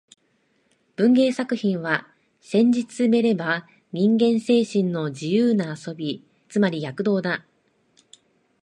[0.95, 2.07] 文芸作品は、
[2.39, 7.45] せんじつめれば人間精神の自由な遊び、つまり躍動だ